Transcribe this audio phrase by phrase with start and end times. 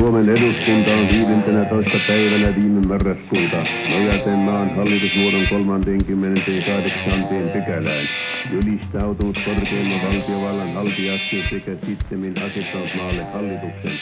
[0.00, 1.98] Suomen eduskunta on 15.
[2.08, 3.60] päivänä viime marraskuuta
[3.90, 7.24] nojaten maan hallitusmuodon 38.
[7.52, 8.06] pykälään
[8.52, 13.98] ylistautunut korkeimman valtiovallan haltijaksi sekä sittemmin asettanut maalle hallituksen,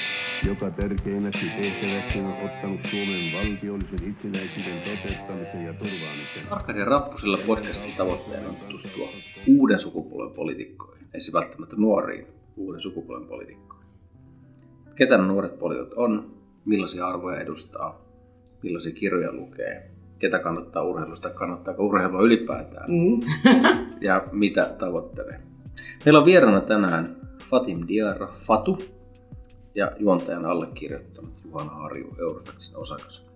[0.46, 6.42] joka tärkeimmäksi tehtäväksi on ottanut Suomen valtiollisen itsenäisyyden toteuttamisen ja turvaamisen.
[6.50, 9.08] Arkadian Rappusella podcastin tavoitteena on tutustua
[9.46, 12.26] uuden sukupolven poliitikkoihin, ei välttämättä nuoriin
[12.56, 13.67] uuden sukupolven poliitikkoihin
[14.98, 16.30] ketä ne nuoret poliitikot on,
[16.64, 18.00] millaisia arvoja edustaa,
[18.62, 23.20] millaisia kirjoja lukee, ketä kannattaa urheilusta, kannattaako urheilua ylipäätään mm.
[24.08, 25.40] ja mitä tavoittelee.
[26.04, 28.78] Meillä on vieraana tänään Fatim Diarra Fatu
[29.74, 33.26] ja juontajan allekirjoittanut Juhana Harju Eurofaxin osakas.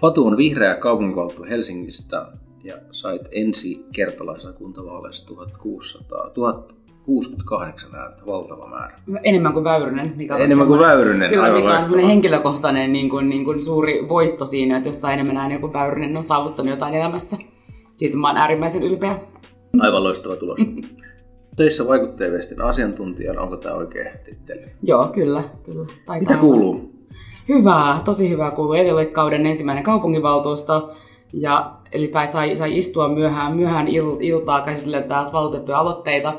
[0.00, 2.26] Fatu on vihreä kaupunkivaltu Helsingistä
[2.64, 6.30] ja sait ensi kertalaisena kuntavaaleissa 1600,
[7.04, 8.96] 68 ääntä, valtava määrä.
[9.22, 10.12] Enemmän kuin Väyrynen.
[10.16, 14.46] Mikä enemmän kuin Väyrynen, kyllä, aivan mikä on henkilökohtainen niin kuin, niin kuin suuri voitto
[14.46, 17.36] siinä, että jos saa enemmän ääniä kuin Väyrynen on saavuttanut jotain elämässä.
[17.96, 19.18] Siitä mä oon äärimmäisen ylpeä.
[19.80, 20.58] Aivan loistava tulos.
[21.56, 24.60] Töissä vaikutteviestin asiantuntijana, onko tämä oikea titteli?
[24.82, 25.42] Joo, kyllä.
[25.64, 25.86] kyllä.
[26.06, 26.92] Taitaa Mitä kuuluu?
[27.48, 28.72] Hyvää, tosi hyvää kuuluu.
[28.72, 30.92] Edelleen ensimmäinen kaupunginvaltuusto.
[31.32, 36.34] Ja, eli sai, sai istua myöhään, myöhään il, iltaa käsitellen taas valtuutettuja aloitteita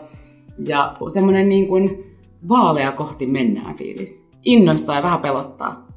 [0.68, 2.16] ja semmoinen niin kuin
[2.50, 4.28] vaaleja kohti mennään fiilis.
[4.46, 5.88] Innoissaan ja vähän pelottaa.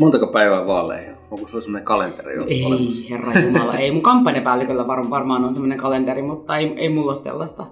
[0.00, 1.16] Montako päivää vaaleja?
[1.30, 2.36] Onko sulla semmoinen kalenteri?
[2.36, 3.08] Jo ei, olemassa?
[3.10, 3.90] herra Jumala, ei.
[3.90, 7.66] Mun kampanjapäälliköllä varmaan on semmoinen kalenteri, mutta ei, ei mulla ole sellaista.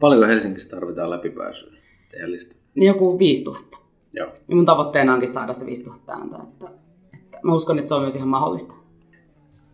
[0.00, 1.72] Paljonko Helsingissä tarvitaan läpipääsyä
[2.10, 2.56] teidän lista?
[2.74, 3.78] Niin joku 5000.
[4.12, 4.28] Joo.
[4.48, 6.36] Ja mun tavoitteena onkin saada se 5000 ääntä.
[6.42, 6.70] Että,
[7.14, 8.74] että mä uskon, että se on myös ihan mahdollista.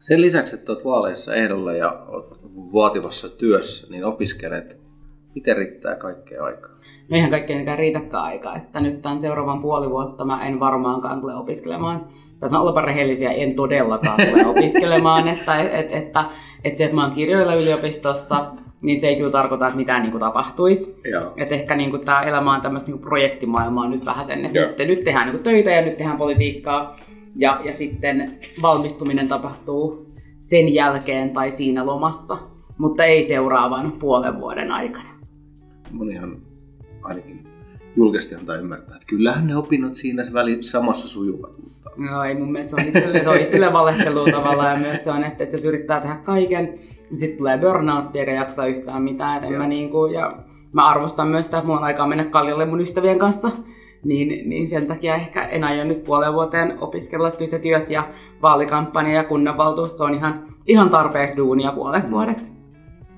[0.00, 4.85] Sen lisäksi, että olet vaaleissa ehdolla ja olet vaativassa työssä, niin opiskelet
[5.36, 6.70] Miten riittää kaikkea aikaa?
[7.08, 11.34] No ihan kaikkea riitäkään aikaa, että nyt tämän seuraavan puoli vuotta mä en varmaankaan tule
[11.34, 12.06] opiskelemaan.
[12.40, 16.24] Tässä on olla rehellisiä, en todellakaan tule opiskelemaan, että, että, että,
[16.64, 18.46] että, se, että mä oon kirjoilla yliopistossa,
[18.82, 21.00] niin se ei kyllä tarkoita, että mitään niin kuin tapahtuisi.
[21.36, 24.88] Että ehkä niin kuin, tämä elämä on tämmöistä niin projektimaailmaa nyt vähän sen, että nyt,
[24.88, 26.96] nyt tehdään niin kuin töitä ja nyt tehdään politiikkaa.
[27.36, 30.06] Ja, ja sitten valmistuminen tapahtuu
[30.40, 32.36] sen jälkeen tai siinä lomassa,
[32.78, 35.15] mutta ei seuraavan puolen vuoden aikana
[35.90, 36.36] monihan
[37.02, 37.46] ainakin
[37.96, 41.50] julkisesti antaa ymmärtää, että kyllähän ne opinnot siinä väli, samassa sujuvat.
[41.62, 41.90] Mutta...
[41.96, 45.10] No ei mun mielestä se on itselle, se on itselle valehtelua tavallaan ja myös se
[45.10, 46.64] on, että, että jos yrittää tehdä kaiken,
[47.10, 49.44] niin sitten tulee burnout eikä jaksa yhtään mitään.
[49.44, 50.38] Että mä niin kuin, ja
[50.72, 53.50] mä arvostan myös sitä, että mulla on aikaa mennä kaljalle mun ystävien kanssa.
[54.04, 58.08] Niin, niin sen takia ehkä en aio nyt puolen vuoteen opiskella että työt ja
[58.42, 62.55] vaalikampanja ja kunnanvaltuusto on ihan, ihan tarpeeksi duunia puoleksi vuodeksi.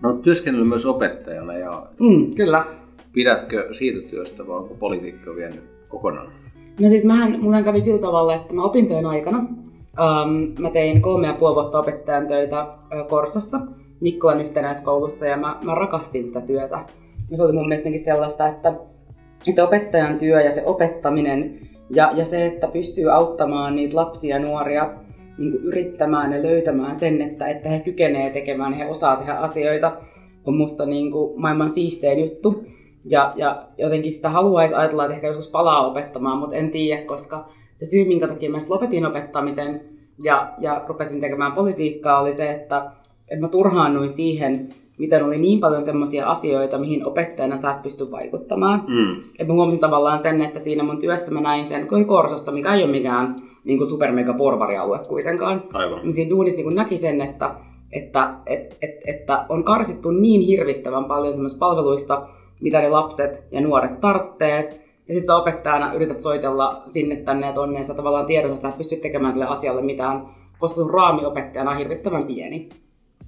[0.03, 2.65] No työskennellyt myös opettajana ja mm, kyllä.
[3.13, 6.33] pidätkö siitä työstä vai onko politiikka vienyt kokonaan?
[6.81, 11.27] No siis mähän, mulla kävi sillä tavalla, että mä opintojen aikana um, mä tein kolme
[11.27, 13.61] ja puoli vuotta opettajan töitä uh, Korsossa,
[14.01, 16.85] Mikkolan yhtenäiskoulussa ja mä, mä rakastin sitä työtä.
[17.31, 21.59] Ja se oli mun mielestä sellaista, että, että se opettajan työ ja se opettaminen
[21.91, 24.91] ja, ja se, että pystyy auttamaan niitä lapsia ja nuoria
[25.39, 29.97] niin kuin yrittämään ja löytämään sen, että, että he kykenevät tekemään, he osaa tehdä asioita,
[30.45, 32.65] on musta niin kuin maailman siistein juttu.
[33.05, 37.49] Ja, ja jotenkin sitä haluaisi ajatella, että ehkä joskus palaa opettamaan, mutta en tiedä, koska
[37.77, 39.81] se syy, minkä takia mä lopetin opettamisen
[40.23, 42.91] ja, ja rupesin tekemään politiikkaa, oli se, että,
[43.29, 48.11] että mä turhaannuin siihen, miten oli niin paljon semmoisia asioita, mihin opettajana sä et pysty
[48.11, 48.85] vaikuttamaan.
[48.89, 49.17] Mm.
[49.39, 52.75] Et mä huomasin tavallaan sen, että siinä mun työssä mä näin sen, kun Korsossa, mikä
[52.75, 55.63] ei ole mikään niin kuin supermega porvarialue kuitenkaan.
[55.73, 56.01] Aivan.
[56.03, 57.55] Niin siinä duunissa niin näki sen, että,
[57.93, 62.29] että, että, että, että on karsittu niin hirvittävän paljon palveluista,
[62.61, 64.69] mitä ne lapset ja nuoret tarvitsee.
[65.09, 68.63] Ja sitten sä opettajana yrität soitella sinne tänne ja tonne, ja sä tavallaan tiedät, että
[68.63, 70.29] sä et pysty tekemään tälle asialle mitään,
[70.59, 72.69] koska sun raami opettajana on hirvittävän pieni.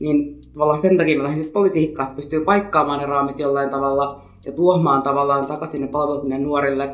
[0.01, 4.23] Niin tavallaan sen takia mä lähdin sitten politiikkaan, että pystyy paikkaamaan ne raamit jollain tavalla
[4.47, 6.91] ja tuomaan tavallaan takaisin ne palvelut nuorille.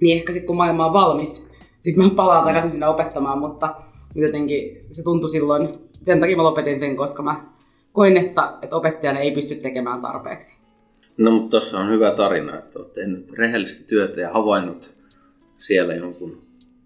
[0.00, 1.48] Niin ehkä sitten kun maailma on valmis,
[1.80, 3.74] sitten mä palaan takaisin sinne opettamaan, mutta
[4.14, 5.68] jotenkin se tuntui silloin,
[6.02, 7.44] sen takia mä lopetin sen, koska mä
[7.92, 10.56] koin, että, että opettajana ei pysty tekemään tarpeeksi.
[11.16, 14.90] No mutta tuossa on hyvä tarina, että olet tehnyt rehellistä työtä ja havainnut
[15.56, 16.38] siellä jonkun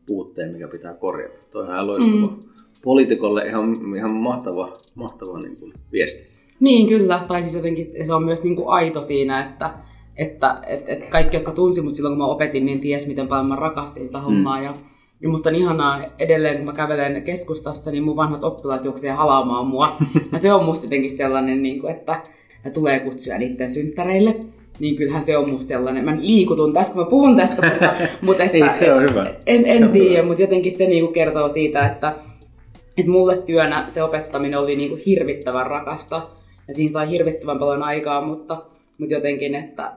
[0.07, 1.39] puutteen, mikä pitää korjata.
[1.51, 2.27] Toi on ihan loistava.
[2.27, 2.52] Mm.
[2.85, 6.33] Poliitikolle ihan, ihan mahtava, mahtava niin kuin viesti.
[6.61, 9.71] Niin kyllä, tai siis jotenkin se on myös niin kuin aito siinä, että,
[10.17, 13.47] että et, et kaikki, jotka tunsi mut silloin, kun mä opetin, niin ties, miten paljon
[13.47, 14.59] mä rakastin sitä hommaa.
[14.59, 14.65] Mm.
[14.65, 14.75] Ja,
[15.23, 19.67] ja musta on ihanaa edelleen, kun mä kävelen keskustassa, niin mun vanhat oppilaat juoksee halaamaan
[19.67, 19.97] mua.
[20.33, 22.23] ja se on musta jotenkin sellainen, niin kuin, että
[22.65, 24.37] ja tulee kutsuja niiden synttäreille.
[24.79, 28.43] niin kyllähän se on musta sellainen, mä liikutun tässä, kun mä puhun tästä, mutta, mutta
[28.45, 29.35] että, Ei, se on hyvä.
[29.47, 30.29] En, en Se on tiedä, hyvä.
[30.29, 32.15] mutta jotenkin se niinku kertoo siitä, että,
[32.99, 36.23] että mulle työnä se opettaminen oli niinku hirvittävän rakasta
[36.69, 38.63] ja siinä sai hirvittävän paljon aikaa, mutta,
[38.99, 39.93] mutta jotenkin, että,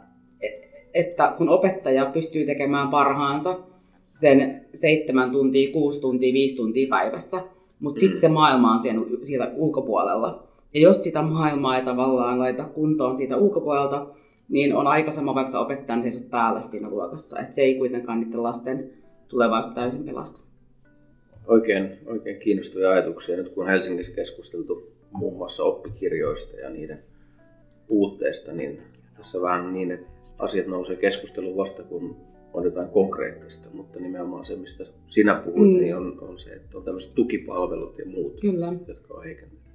[0.94, 3.60] että kun opettaja pystyy tekemään parhaansa
[4.16, 7.44] sen seitsemän tuntia, kuusi tuntia, viisi tuntia päivässä,
[7.80, 10.44] mutta sitten se maailma on siellä, siellä ulkopuolella.
[10.74, 14.08] Ja jos sitä maailmaa ei tavallaan laita kuntoon siitä ulkopuolelta,
[14.50, 17.40] niin on aika sama, vaikka sä opettajan seisot päällä siinä luokassa.
[17.40, 18.90] Että se ei kuitenkaan niiden lasten
[19.28, 20.45] tulevaisuutta täysin pelasta.
[21.48, 27.00] Oikein, oikein kiinnostavia ajatuksia nyt kun Helsingissä keskusteltu muun muassa oppikirjoista ja niiden
[27.88, 28.82] puutteesta, niin
[29.18, 30.08] tässä vähän niin, että
[30.38, 32.16] asiat nousee keskusteluun vasta kun
[32.54, 35.78] on jotain konkreettista, mutta nimenomaan se, mistä sinä puhuit, Mm.
[35.78, 38.74] niin on, on se, että on tämmöiset tukipalvelut ja muut, Kyllä.
[38.88, 39.66] jotka on heikentyneet.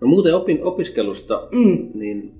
[0.00, 1.88] No muuten opin, opiskelusta, Mm.
[1.94, 2.34] niin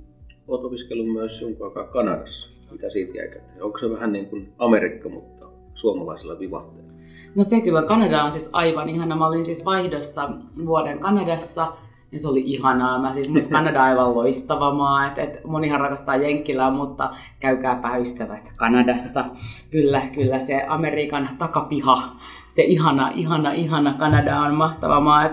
[0.48, 2.50] olet opiskellut myös jonkun aikaa Kanadassa.
[2.72, 3.30] Mitä siitä jäi?
[3.60, 6.91] Onko se vähän niin kuin Amerikka, mutta suomalaisilla vivahteilla?
[7.34, 9.16] No se kyllä, Kanada on siis aivan ihana.
[9.16, 10.30] Mä olin siis vaihdossa
[10.66, 11.72] vuoden Kanadassa
[12.12, 12.98] ja se oli ihanaa.
[12.98, 15.06] Mä siis myös Kanada on aivan loistava maa.
[15.06, 19.24] Et, et monihan rakastaa Jenkkilää, mutta käykääpä ystävät Kanadassa.
[19.70, 25.24] Kyllä, kyllä se Amerikan takapiha, se ihana, ihana, ihana Kanada on mahtava maa.
[25.24, 25.32] Et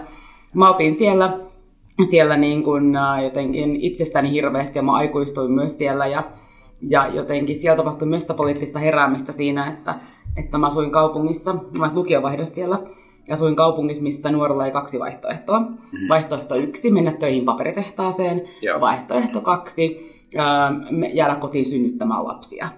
[0.53, 1.39] mä opin siellä,
[2.09, 2.93] siellä niin kun,
[3.23, 6.23] jotenkin itsestäni hirveästi ja mä aikuistuin myös siellä ja
[6.81, 9.95] ja jotenkin siellä tapahtui myös sitä poliittista heräämistä siinä, että,
[10.39, 12.79] että mä asuin kaupungissa, mä olin lukiovaihdossa siellä,
[13.27, 15.59] ja asuin kaupungissa, missä nuorilla oli kaksi vaihtoehtoa.
[15.59, 16.09] Mm-hmm.
[16.09, 18.41] Vaihtoehto yksi, mennä töihin paperitehtaaseen.
[18.61, 18.81] Joo.
[18.81, 22.69] Vaihtoehto kaksi, ää, me- jäädä kotiin synnyttämään lapsia.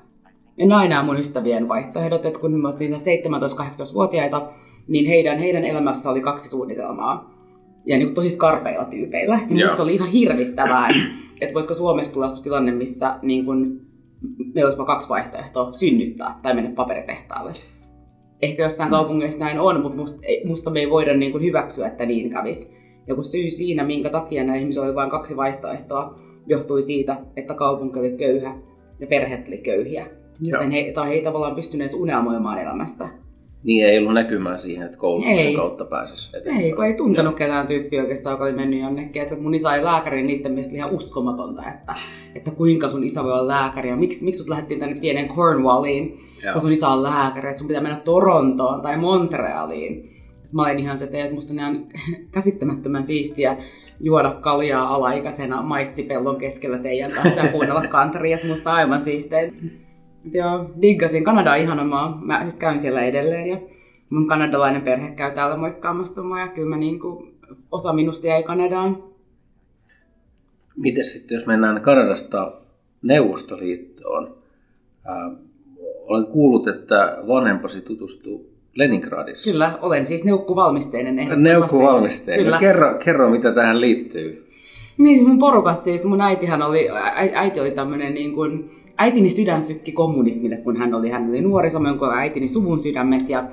[0.58, 4.50] Ja nämä nämä mun ystävien vaihtoehdot, että kun me oltiin 17-18-vuotiaita,
[4.88, 7.31] niin heidän, heidän elämässä oli kaksi suunnitelmaa.
[7.86, 9.40] Ja niin tosi skarpeilla tyypeillä.
[9.50, 9.69] Ja Joo.
[9.69, 10.90] musta oli ihan hirvittävää,
[11.42, 13.81] että voisiko Suomessa tulla tilanne, missä niin kun,
[14.54, 17.54] meillä olisi vaan kaksi vaihtoehtoa, synnyttää tai mennä paperitehtaalle.
[18.42, 18.92] Ehkä jossain Mm.
[18.92, 22.76] kaupungeissa näin on, mutta musta, musta me ei voida niin kuin hyväksyä, että niin kävisi.
[23.08, 27.54] Ja kun syy siinä, minkä takia näillä ihmisillä oli vain kaksi vaihtoehtoa, johtui siitä, että
[27.54, 28.56] kaupunki oli köyhä
[29.00, 30.08] ja perheet oli köyhiä.
[30.42, 30.62] Joo.
[30.62, 33.08] Joten he, tai he ei tavallaan pystyneet unelmoimaan elämästä.
[33.63, 35.56] Niin ei ollut näkymää siihen, että koulutuksen Ei.
[35.56, 36.66] kautta pääsisi eteenpäin.
[36.66, 39.22] Ei, kun ei tuntenut ketään tyyppiä oikeastaan, joka oli mennyt jonnekin.
[39.22, 41.96] Että mun isä oli lääkäri, niin niiden mielestä oli ihan uskomatonta, että,
[42.36, 46.19] että kuinka sun isä voi olla lääkäri ja miksi, miksi sut lähdettiin tänne pieneen Cornwalliin,
[46.44, 46.52] Joo.
[46.52, 49.94] kun sun isä on lääkäri, että sun pitää mennä Torontoon tai Montrealiin.
[50.34, 51.86] Sitten mä olin ihan se, että musta on ihan
[52.31, 53.58] käsittämättömän siistiä
[54.00, 59.52] juoda kaljaa alaikäisenä maissipellon keskellä teidän kanssa ja kuunnella kantaria, että musta on aivan siistiä.
[60.34, 61.24] Joo, diggasin.
[61.24, 62.22] Kanada on ihana maa.
[62.24, 63.58] Mä siis käyn siellä edelleen ja
[64.10, 67.28] mun kanadalainen perhe käy täällä moikkaamassa mua ja kyllä mä niinku,
[67.72, 69.04] osa minusta jäi Kanadaan.
[70.76, 72.52] Miten sitten, jos mennään Kanadasta
[73.02, 74.36] Neuvostoliittoon?
[75.06, 75.32] Ää,
[76.02, 78.46] olen kuullut, että vanhempasi tutustui
[78.76, 79.52] Leningradissa.
[79.52, 81.50] Kyllä, olen siis neukkuvalmisteinen ehdottomasti.
[81.50, 82.46] Neukkuvalmisteinen.
[82.46, 82.56] Kyllä.
[82.56, 84.48] No kerro, kerro, mitä tähän liittyy.
[84.98, 86.88] Niin siis mun porukat siis, mun äitihän oli,
[87.34, 91.69] äiti oli tämmönen niin kuin, äitini sydän sykki kommunismille, kun hän oli, hän oli nuori,
[91.69, 93.44] samoin kuin äitini suvun sydämet ja,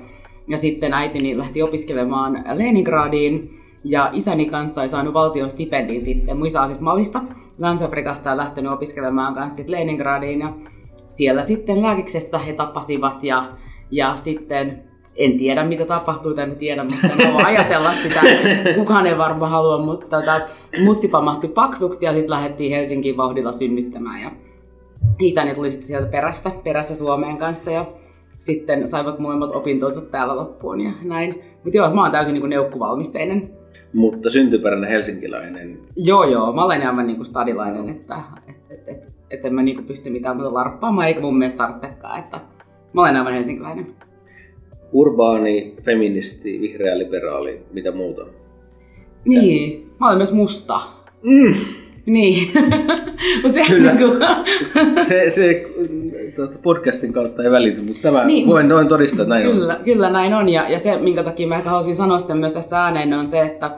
[0.47, 6.37] ja sitten äitini lähti opiskelemaan Leningradiin ja isäni kanssa ei saanut valtion stipendin sitten.
[6.37, 7.21] Mun isä siis Malista,
[7.57, 10.53] Länsi-Afrikasta ja lähtenyt opiskelemaan kanssa sitten Leningradiin ja
[11.09, 13.49] siellä sitten lääkiksessä he tapasivat ja,
[13.91, 14.83] ja sitten
[15.15, 18.19] en tiedä mitä tapahtui tai en tiedä, mutta en halua ajatella sitä.
[18.75, 20.41] Kukaan ei varmaan halua, mutta tota,
[20.83, 24.21] mutsi pamahti paksuksi ja sitten lähdettiin Helsinkiin vauhdilla synnyttämään.
[24.21, 24.31] Ja
[25.19, 27.85] isäni tuli sitten sieltä perässä, perässä Suomeen kanssa ja
[28.39, 31.41] sitten saivat molemmat opintonsa täällä loppuun ja näin.
[31.63, 33.49] Mutta joo, mä oon täysin niin neukkuvalmisteinen.
[33.93, 35.79] Mutta syntyperäinen helsinkiläinen.
[35.95, 38.15] Joo, joo, mä olen aivan niinku stadilainen, että
[38.47, 42.19] et, et, et, et en mä niinku pysty mitään muuta larppaamaan, eikä mun mielestä tarvitsekaan,
[42.19, 42.39] että
[42.93, 43.87] mä olen aivan helsinkiläinen.
[44.91, 48.25] Urbaani, feministi, vihreä liberaali, mitä muuta?
[49.25, 50.79] Niin, mä olen myös musta.
[51.23, 51.53] Mm.
[52.05, 52.51] Niin.
[53.43, 53.93] Mut se, Kyllä.
[53.93, 54.15] Niinku,
[55.07, 55.65] Se, se
[56.35, 59.53] tuota, podcastin kautta ei välity, mutta tämä Niin, voin, voin todistaa, että näin on.
[59.53, 60.49] kyllä, kyllä näin on.
[60.49, 63.39] Ja, ja se, minkä takia mä ehkä haluaisin sanoa sen myös tässä ääneen, on se,
[63.41, 63.71] että,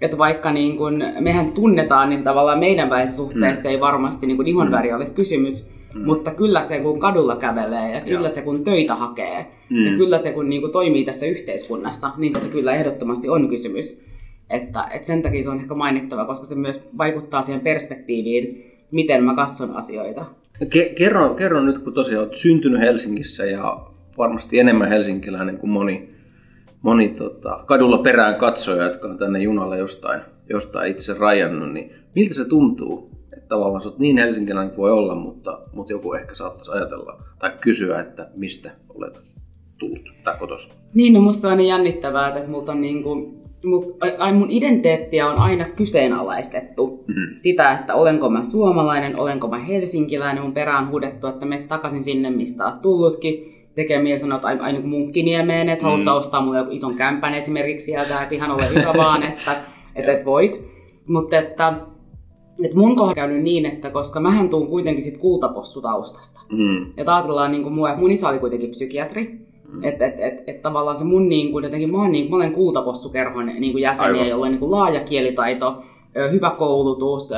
[0.00, 4.46] että vaikka niin kun mehän tunnetaan, niin tavallaan meidän välisessä suhteessa ei varmasti niin kun
[4.46, 5.68] ihonväri ole kysymys.
[6.04, 8.28] Mutta kyllä se, kun kadulla kävelee ja kyllä Joo.
[8.28, 9.86] se, kun töitä hakee Mm.
[9.86, 13.48] ja kyllä se, kun niin kuin toimii tässä yhteiskunnassa, niin se, se kyllä ehdottomasti on
[13.48, 14.00] kysymys.
[14.50, 19.24] Että, että sen takia se on ehkä mainittava, koska se myös vaikuttaa siihen perspektiiviin, miten
[19.24, 20.24] mä katson asioita.
[20.64, 23.86] Ke- kerro, kerro nyt, kun tosiaan olet syntynyt Helsingissä ja
[24.18, 26.08] varmasti enemmän helsinkiläinen kuin moni,
[26.82, 32.34] moni tota, kadulla perään katsoja, jotka on tänne junalle jostain, jostain itse rajannut, niin miltä
[32.34, 36.34] se tuntuu, että tavallaan sä oot niin helsinkiläinen kuin voi olla, mutta, mutta joku ehkä
[36.34, 39.22] saattaisi ajatella tai kysyä, että mistä olet
[39.78, 40.70] tullut tai kotos.
[40.94, 45.30] Niin, no musta on aina jännittävää, että multa on niin kuin, mut, ai mun identiteettiä
[45.30, 47.04] on aina kyseenalaistettu.
[47.06, 47.32] Mm-hmm.
[47.36, 52.30] Sitä, että olenko mä suomalainen, olenko mä helsinkiläinen, mun perään huudettu, että me takaisin sinne,
[52.30, 56.16] mistä oot tullutkin tekee mies sanoo, että aina niin munkkiniemeen, että haluatko mm.
[56.16, 59.56] ostaa mulle joku ison kämpän esimerkiksi sieltä, että ihan ole hyvä vaan, että,
[59.94, 60.64] että et voit.
[61.08, 61.72] Mutta että,
[62.64, 66.40] että mun kohdalla käynyt niin, että koska mähän tuun kuitenkin sit kultapossutaustasta.
[66.52, 66.86] Mm.
[66.96, 69.45] Ja ajatellaan, niin kuin mua, mun isä oli kuitenkin psykiatri.
[69.82, 72.52] Että et, et, et, tavallaan se mun niin kuin, jotenkin, mä, oon, niin, mä olen
[72.52, 74.28] kultapossukerhon niin kuin jäseniä, Aivan.
[74.28, 75.82] jolla on niin kuin laaja kielitaito,
[76.32, 77.30] hyvä koulutus,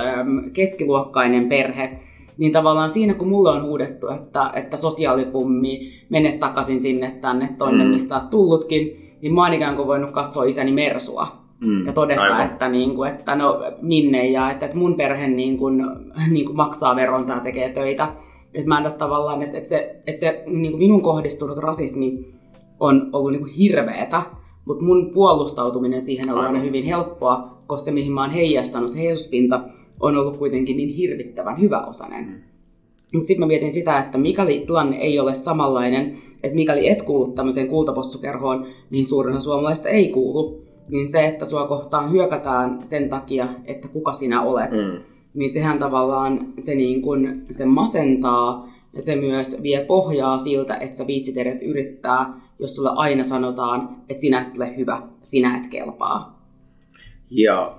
[0.52, 1.98] keskiluokkainen perhe
[2.38, 7.84] niin tavallaan siinä kun mulle on huudettu, että, että sosiaalipummi, mene takaisin sinne tänne tonne,
[7.84, 7.90] mm.
[7.90, 11.26] mistä olet tullutkin, niin mä oon ikään kuin voinut katsoa isäni Mersua
[11.60, 11.86] mm.
[11.86, 15.86] ja todeta, että, niin kuin, että no minne ja että, että mun perhe niin kuin,
[16.32, 18.08] niin kuin maksaa veronsa ja tekee töitä.
[18.54, 22.34] Että mä en ole tavallaan, että, että se, että se niin kuin minun kohdistunut rasismi
[22.80, 24.22] on ollut niin kuin hirveetä,
[24.64, 28.98] mutta mun puolustautuminen siihen on aina hyvin helppoa, koska se mihin mä oon heijastanut, se
[28.98, 29.60] heijastuspinta,
[30.00, 32.24] on ollut kuitenkin niin hirvittävän hyväosainen.
[32.24, 32.34] Mm.
[33.14, 37.32] Mutta sitten mä mietin sitä, että mikäli tilanne ei ole samanlainen, että mikäli et kuulu
[37.32, 43.08] tämmöiseen kultapossukerhoon, mihin suurin osa suomalaista ei kuulu, niin se, että sua kohtaan hyökätään sen
[43.08, 45.02] takia, että kuka sinä olet, mm.
[45.38, 50.96] Niin sehän tavallaan se, niin kun, se masentaa ja se myös vie pohjaa siltä, että
[50.96, 55.66] sä viitsit edes yrittää, jos sulle aina sanotaan, että sinä et ole hyvä, sinä et
[55.66, 56.42] kelpaa.
[57.30, 57.78] Ja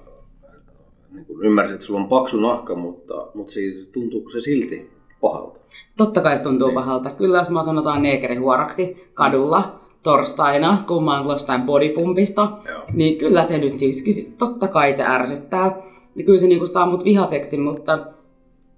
[1.13, 4.89] niin kuin ymmärsin, että sulla on paksu nahka, mutta, mutta siitä, tuntuuko se silti
[5.21, 5.59] pahalta?
[5.97, 6.75] Totta kai se tuntuu niin.
[6.75, 7.09] pahalta.
[7.09, 12.83] Kyllä jos mä sanotaan neekerihuoraksi kadulla torstaina, kun mä oon jostain bodypumpista, Joo.
[12.93, 15.88] niin kyllä se nyt, kyllä totta kai se ärsyttää.
[16.19, 18.05] Ja kyllä se niin kuin saa mut vihaseksi, mutta,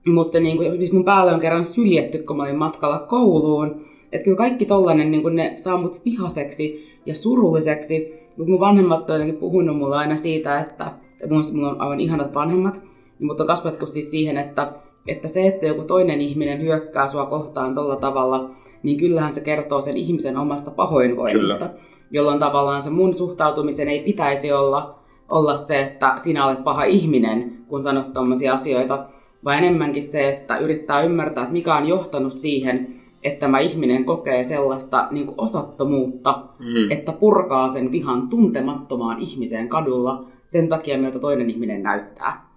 [0.06, 3.86] mutta se niin kuin, siis mun päälle on kerran syljetty, kun mä olin matkalla kouluun.
[4.12, 8.14] Että kyllä kaikki tollanen, niin kuin ne saa mut vihaseksi ja surulliseksi.
[8.38, 10.92] Mutta mun vanhemmat on jotenkin puhunut mulle aina siitä, että
[11.30, 12.82] mun mulla on aivan ihanat vanhemmat,
[13.20, 14.74] niin mut on kasvattu siis siihen, että,
[15.08, 18.50] että se, että joku toinen ihminen hyökkää sua kohtaan tolla tavalla,
[18.84, 21.68] niin kyllähän se kertoo sen ihmisen omasta pahoinvoinnista.
[21.68, 21.80] Kyllä.
[22.12, 25.01] Jolloin tavallaan se mun suhtautumisen ei pitäisi olla,
[25.32, 29.06] olla se, että sinä olet paha ihminen, kun sanot tommosia asioita,
[29.46, 32.88] vaan enemmänkin se, että yrittää ymmärtää, että mikä on johtanut siihen,
[33.24, 36.92] että tämä ihminen kokee sellaista niin kuin osattomuutta, mm.
[36.92, 42.52] että purkaa sen vihan tuntemattomaan ihmiseen kadulla sen takia, miltä toinen ihminen näyttää.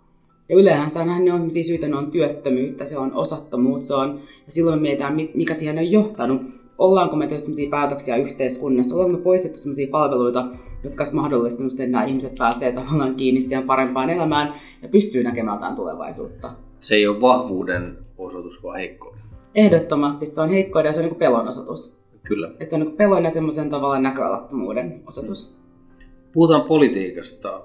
[0.49, 4.53] Ja yleensähän ne on sellaisia syitä, ne on työttömyyttä, se on osattomuutta, se on, ja
[4.53, 6.43] silloin me mietitään, mikä siihen on johtanut.
[6.79, 10.47] Ollaanko me tehty sellaisia päätöksiä yhteiskunnassa, ollaanko me poistettu sellaisia palveluita,
[10.85, 15.23] jotka olisi mahdollistanut sen, että nämä ihmiset pääsee tavallaan kiinni siihen parempaan elämään ja pystyy
[15.23, 16.51] näkemään jotain tulevaisuutta.
[16.81, 19.21] Se ei ole vahvuuden osoitus, vaan heikkouden.
[19.55, 21.97] Ehdottomasti se on heikkouden ja se on niin pelon osoitus.
[22.23, 22.49] Kyllä.
[22.49, 25.57] Että se on niin pelon ja semmoisen tavallaan näköalattomuuden osoitus.
[26.33, 27.63] Puhutaan politiikasta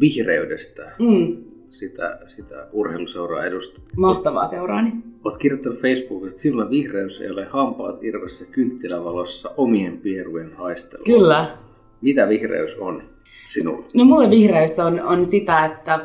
[0.00, 0.92] vihreydestä.
[0.98, 1.36] Mm.
[1.70, 3.84] Sitä, sitä urheiluseuraa edustaa.
[3.96, 4.92] Mahtavaa seuraani.
[5.24, 11.04] Olet kirjoittanut Facebookissa, että silloin vihreys ei ole hampaat irvessä kynttilävalossa omien pierujen haistelua.
[11.04, 11.56] Kyllä.
[12.02, 13.02] Mitä vihreys on
[13.46, 13.84] sinulle?
[13.94, 16.00] No mulle vihreys on, on sitä, että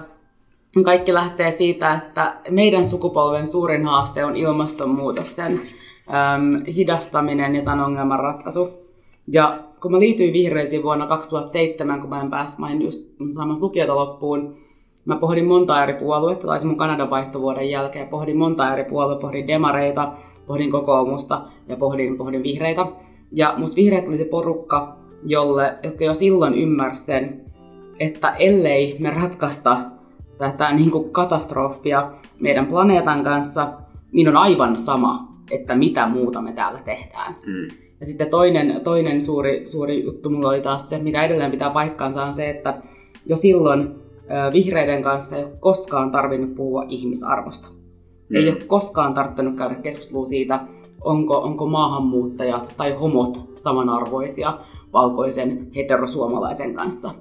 [0.83, 8.19] kaikki lähtee siitä, että meidän sukupolven suurin haaste on ilmastonmuutoksen äm, hidastaminen ja tämän ongelman
[8.19, 8.69] ratkaisu.
[9.27, 13.65] Ja kun mä liityin vihreisiin vuonna 2007, kun mä en päässyt, mä en just saamassa
[13.65, 14.57] lukiota loppuun,
[15.05, 19.47] mä pohdin monta eri puoluetta, tai mun Kanadan vaihtovuoden jälkeen pohdin monta eri puoluetta, pohdin
[19.47, 20.13] demareita,
[20.47, 22.85] pohdin kokoomusta ja pohdin, pohdin vihreitä.
[23.31, 27.41] Ja musta vihreät oli se porukka, jolle, jotka jo silloin ymmärsi sen,
[28.00, 29.77] että ellei me ratkaista
[30.38, 33.74] tätä niin kuin katastrofia meidän planeetan kanssa,
[34.12, 37.36] niin on aivan sama, että mitä muuta me täällä tehdään.
[37.45, 37.67] Mm.
[38.00, 42.24] Ja sitten toinen, toinen suuri, suuri juttu mulla oli taas se, mikä edelleen pitää paikkaansa,
[42.24, 42.81] on se, että
[43.25, 43.95] jo silloin
[44.53, 47.69] vihreiden kanssa ei ole koskaan tarvinnut puhua ihmisarvosta.
[48.29, 48.36] Mm.
[48.36, 50.59] Ei ole koskaan tarvinnut käydä keskustelua siitä,
[51.01, 54.53] onko, onko maahanmuuttajat tai homot samanarvoisia
[54.94, 57.12] valkoisen heterosuomalaisen kanssa.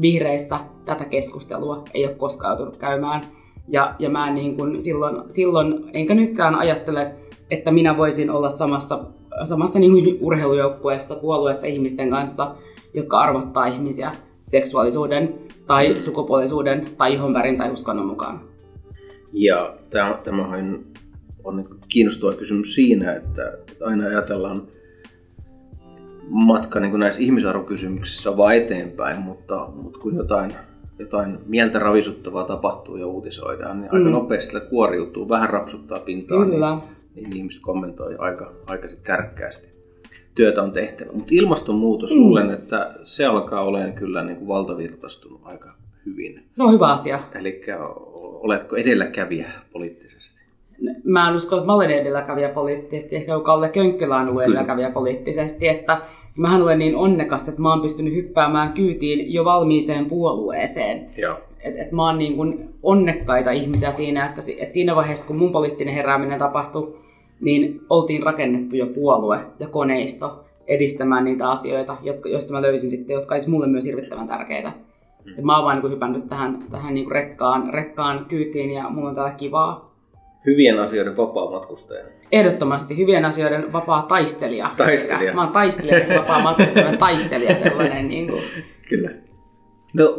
[0.00, 3.22] Vihreissä tätä keskustelua ei ole koskaan joutunut käymään.
[3.68, 7.14] Ja, ja mä niin kun silloin, silloin, enkä nytkään ajattele,
[7.50, 9.04] että minä voisin olla samassa
[9.44, 12.54] samassa niin kuin urheilujoukkueessa, puolueessa ihmisten kanssa,
[12.94, 14.12] jotka arvottaa ihmisiä
[14.44, 15.34] seksuaalisuuden
[15.66, 18.40] tai sukupuolisuuden tai ihonvärin tai uskonnon mukaan.
[19.32, 19.74] Ja
[20.24, 20.84] tämähän
[21.44, 24.62] on kiinnostava kysymys siinä, että aina ajatellaan
[26.32, 30.52] matka niin näissä ihmisarvokysymyksissä vaan eteenpäin, mutta, mutta kun jotain,
[30.98, 34.10] jotain mieltä ravisuttavaa tapahtuu ja uutisoidaan, niin aika Mm.
[34.12, 36.70] nopeasti sillä kuoriutuu, vähän rapsuttaa pintaan, Kyllä.
[37.14, 39.72] niin, niin ihmiset kommentoi aika, aika sit kärkkäästi.
[40.34, 41.12] Työtä on tehtävä.
[41.12, 42.20] Mutta ilmastonmuutos, Mm.
[42.20, 45.72] luulen, että se alkaa olemaan kyllä niin kuin valtavirtaistunut aika
[46.06, 46.42] hyvin.
[46.52, 47.20] Se on hyvä asia.
[47.34, 47.62] Eli
[48.42, 50.42] oletko edelläkävijä poliittisesti?
[51.04, 55.68] Mä en usko, että mä olen edelläkävijä poliittisesti, ehkä Kalle Könkkölä on ollut edelläkävijä poliittisesti,
[55.68, 56.00] että
[56.36, 61.06] mähän olen niin onnekas, että mä oon pystynyt hyppäämään kyytiin jo valmiiseen puolueeseen.
[61.16, 61.36] Joo.
[61.60, 65.52] Et, et mä oon niin kuin onnekkaita ihmisiä siinä, että, et siinä vaiheessa, kun mun
[65.52, 66.96] poliittinen herääminen tapahtui,
[67.40, 73.14] niin oltiin rakennettu jo puolue ja koneisto edistämään niitä asioita, jotka, joista mä löysin sitten,
[73.14, 74.72] jotka olisi mulle myös hirvittävän tärkeitä.
[75.38, 78.90] Et mä oon vaan niin kuin hypännyt tähän, tähän niin kuin rekkaan, rekkaan kyytiin ja
[78.90, 79.91] mulla on täällä kivaa.
[80.46, 82.04] Hyvien asioiden vapaa matkustaja.
[82.32, 84.70] Ehdottomasti hyvien asioiden vapaa taistelija.
[84.76, 85.34] Taistelija.
[85.34, 88.08] Mä oon taistelija, vapaa matkustajan taistelija sellainen.
[88.08, 88.42] Niin kuin.
[88.88, 89.10] Kyllä.
[89.94, 90.18] No,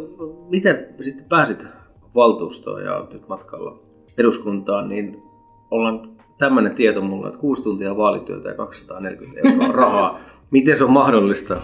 [0.50, 1.66] miten sitten pääsit
[2.14, 3.78] valtuustoon ja nyt matkalla
[4.18, 5.22] eduskuntaan, niin
[5.70, 10.20] ollaan tämmöinen tieto mulla, että 6 tuntia vaalityötä ja 240 euroa rahaa.
[10.50, 11.56] Miten se on mahdollista?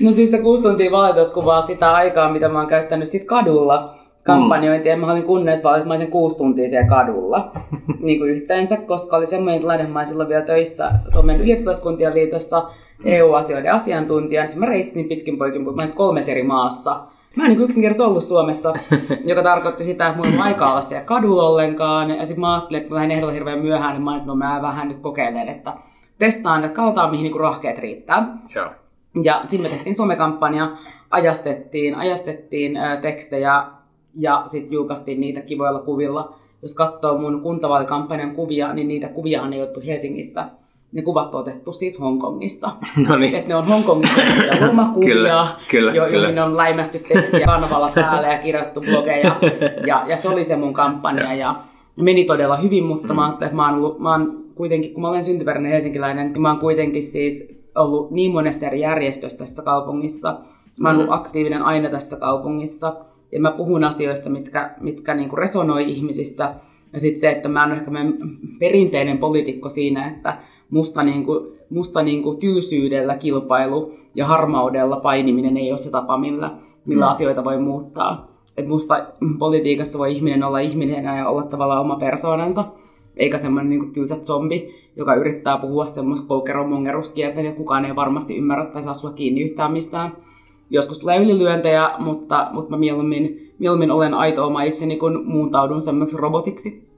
[0.00, 3.95] No siis se kuusi tuntia vaalityöt kuvaa sitä aikaa, mitä mä oon käyttänyt siis kadulla
[4.26, 4.96] kampanjointia.
[4.96, 7.52] Mä olin kunniaisvaalit, että mä olisin kuusi tuntia siellä kadulla
[8.06, 12.14] niin kuin yhteensä, koska oli semmoinen tilanne, että mä olin silloin vielä töissä Suomen ylioppilaskuntien
[12.14, 12.68] liitossa
[13.04, 14.46] EU-asioiden asiantuntijana.
[14.46, 17.00] Siis mä reissasin pitkin poikin, mä olin kolmessa eri maassa.
[17.36, 18.72] Mä en niin yksinkertaisesti ollut Suomessa,
[19.24, 22.10] joka tarkoitti sitä, että mulla ei aikaa olla siellä kadulla ollenkaan.
[22.10, 24.54] Ja sitten mä ajattelin, että mä lähdin ehdolla hirveän myöhään, niin mä olisin, että no
[24.54, 25.72] mä vähän nyt kokeilen, että
[26.18, 28.38] testaan, että katsotaan mihin niin rahkeet riittää.
[28.54, 28.70] Joo.
[29.22, 30.70] Ja siinä me tehtiin somekampanja,
[31.10, 33.64] ajastettiin, ajastettiin tekstejä
[34.18, 36.34] ja sitten julkaistiin niitä kivoilla kuvilla.
[36.62, 40.44] Jos katsoo mun kuntavaalikampanjan kuvia, niin niitä kuviahan ei otettu Helsingissä.
[40.92, 42.70] Ne kuvat on otettu siis Hongkongissa.
[43.08, 43.34] No niin.
[43.34, 44.22] Et ne on Hongkongissa
[44.66, 46.18] lomakuvia, Kyllä, kyllä, jo, kyllä.
[46.18, 49.36] joihin on läimästy tekstiä kanavalla päälle ja kirjoittu blogeja.
[49.86, 51.34] Ja, ja se oli se mun kampanja.
[51.34, 51.62] Ja
[51.96, 55.08] meni todella hyvin, mutta mä ajattelin, että mä oon, ollut, mä oon kuitenkin, kun mä
[55.08, 60.38] olen syntyperäinen helsinkiläinen, niin mä oon kuitenkin siis ollut niin monessa eri järjestössä tässä kaupungissa.
[60.80, 62.96] Mä oon ollut aktiivinen aina tässä kaupungissa.
[63.32, 66.54] Ja mä puhun asioista, mitkä, mitkä niin kuin resonoi ihmisissä.
[66.92, 67.90] Ja sitten se, että mä ole ehkä
[68.58, 70.38] perinteinen poliitikko siinä, että
[70.70, 76.18] musta, niin kuin, musta niin kuin tylsyydellä kilpailu ja harmaudella painiminen ei ole se tapa,
[76.18, 76.50] millä,
[76.86, 77.10] millä Mm.
[77.10, 78.36] asioita voi muuttaa.
[78.56, 79.06] Et musta
[79.38, 82.64] politiikassa voi ihminen olla ihminenä ja olla tavallaan oma persoonansa,
[83.16, 88.64] eikä semmoinen niin tylsä zombi, joka yrittää puhua semmoista koukeromongeruskieltä, että kukaan ei varmasti ymmärrä
[88.64, 90.12] tai saa sua kiinni yhtään mistään.
[90.70, 96.16] Joskus tulee ylilyöntejä, mutta, mutta mä mieluummin, mieluummin olen aito oma itseni, kun muuntaudun semmoiksi
[96.16, 96.88] robotiksi.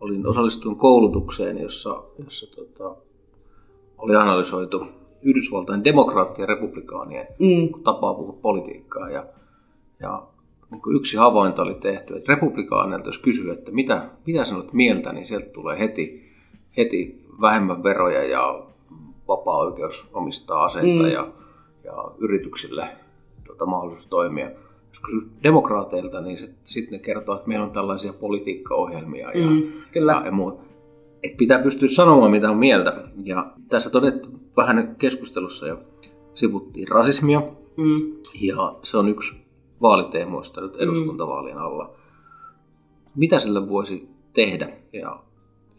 [0.00, 2.96] Olin osallistuin koulutukseen, jossa, jossa tota,
[3.98, 4.86] oli analysoitu
[5.22, 7.82] Yhdysvaltain demokraattien ja republikaanien Mm.
[7.82, 9.10] tapaa puhua politiikkaa.
[9.10, 9.24] Ja,
[10.00, 10.22] ja
[10.70, 15.12] niin kuin yksi havainto oli tehty, että republikaaneilta jos kysyy, että mitä, mitä sanot mieltä,
[15.12, 16.30] niin sieltä tulee heti,
[16.76, 18.62] heti vähemmän veroja ja
[19.28, 21.08] vapaa oikeus omistaa aseita Mm.
[21.08, 21.28] ja,
[21.84, 22.88] ja yrityksille
[23.60, 24.50] tota, mahdollisuus toimia.
[24.88, 25.02] Jos
[25.42, 30.12] demokraateilta, niin sitten sit ne kertoo, että meillä on tällaisia politiikkaohjelmia ja, Mm, kyllä.
[30.12, 30.62] ja, ja muuta.
[31.22, 33.04] Et pitää pystyä sanomaan, mitä on mieltä.
[33.24, 35.78] Ja tässä todettu vähän keskustelussa jo
[36.34, 37.42] sivuttiin rasismia,
[37.76, 38.12] Mm.
[38.40, 39.36] ja se on yksi
[39.82, 41.94] vaaliteemoista nyt eduskuntavaalien alla.
[43.16, 44.68] Mitä sille voisi tehdä?
[44.92, 45.22] Ja,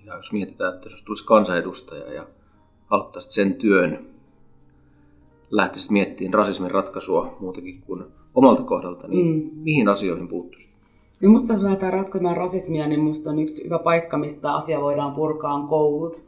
[0.06, 2.28] ja jos mietitään, että jos tulisi kansanedustaja ja
[2.90, 4.06] aloittaisit sen työn,
[5.52, 8.04] lähtisit miettimään rasismin ratkaisua muutakin kuin
[8.36, 9.50] omalta kohdalta, niin Mm.
[9.64, 10.70] mihin asioihin puuttuisi?
[11.22, 15.12] Niin musta jos lähdetään ratkomaan rasismia, niin musta on yksi hyvä paikka, mistä asia voidaan
[15.12, 16.24] purkaa, on koulut.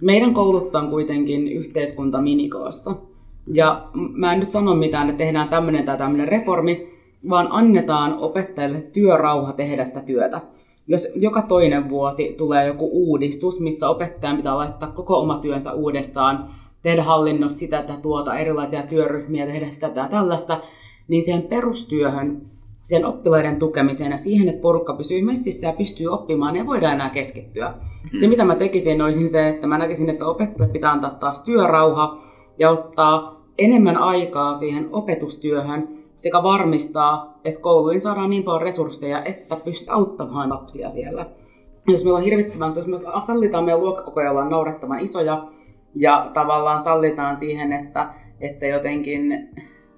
[0.00, 2.94] Meidän koulut on kuitenkin yhteiskunta minikoossa.
[3.52, 6.88] Ja mä en nyt sano mitään, että tehdään tämmöinen tai tämmöinen reformi,
[7.28, 10.40] vaan annetaan opettajille työrauha tehdä sitä työtä.
[10.86, 16.50] Jos joka toinen vuosi tulee joku uudistus, missä opettajan pitää laittaa koko oma työnsä uudestaan,
[16.88, 20.60] tehdä hallinnossa sitä tai tuota, erilaisia työryhmiä, tehdä sitä tai tällaista,
[21.08, 22.42] niin siihen perustyöhön
[22.82, 26.92] siihen oppilaiden tukemiseen ja siihen, että porukka pysyy messissä ja pystyy oppimaan, niin ei voida
[26.92, 27.74] enää keskittyä.
[28.20, 32.18] Se, mitä mä tekisin, olisi se, että mä näkisin, että opettajille pitää antaa taas työrauha
[32.58, 39.56] ja ottaa enemmän aikaa siihen opetustyöhön sekä varmistaa, että kouluihin saadaan niin paljon resursseja, että
[39.56, 41.26] pystyy auttamaan lapsia siellä.
[41.88, 45.48] Jos meillä on hirvittävän, jos me sallitaan meidän luokkakokoja olla naurettavan isoja
[45.94, 48.08] ja tavallaan sallitaan siihen, että,
[48.40, 49.28] että jotenkin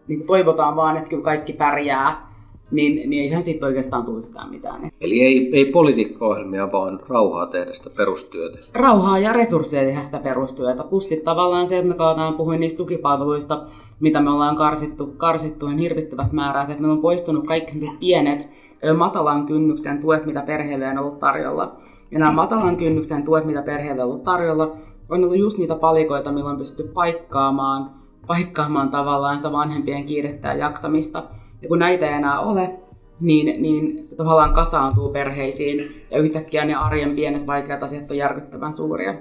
[0.08, 2.30] niin kuin toivotaan vaan, että kyllä kaikki pärjää,
[2.70, 4.90] niin, niin eihän siitä oikeastaan tule yhtään mitään.
[5.00, 8.58] Eli ei, ei politiikka-ohjelmia, vaan rauhaa tehdä sitä perustyötä.
[8.74, 10.84] Rauhaa ja resursseja tehdä sitä perustyötä.
[10.84, 13.66] Plus sitten tavallaan se, että me kautaan puhuin niistä tukipalveluista,
[14.00, 18.48] mitä me ollaan karsittu, karsittu ihan hirvittävät määrät, että meillä on poistunut kaikki pienet
[18.96, 21.76] matalan kynnyksen tuet, mitä perheelle on ollut tarjolla.
[22.10, 24.76] Ja nämä matalan kynnyksen tuet, mitä perheelle on ollut tarjolla,
[25.10, 27.90] on ollut just niitä palikoita, millä on pystytty paikkaamaan,
[28.26, 31.22] paikkaamaan tavallaan vanhempien kiirettä ja jaksamista.
[31.62, 32.80] Ja kun näitä ei enää ole,
[33.20, 38.72] niin, niin se tavallaan kasaantuu perheisiin ja yhtäkkiä ne arjen pienet vaikeat asiat on järkyttävän
[38.72, 39.14] suuria.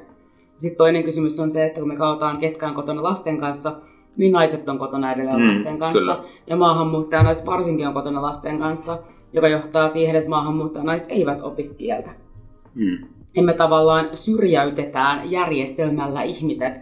[0.58, 3.75] Sitten toinen kysymys on se, että kun me kautaan ketkään kotona lasten kanssa,
[4.17, 6.15] niin naiset on kotona edelleen mm, lasten kanssa.
[6.15, 6.30] Kyllä.
[6.47, 8.97] Ja maahanmuuttajanaiset varsinkin on kotona lasten kanssa,
[9.34, 12.10] joka johtaa siihen, että maahanmuuttajanaiset eivät opi kieltä.
[12.75, 13.18] Mm.
[13.35, 16.73] Emme tavallaan syrjäytetään järjestelmällä ihmiset,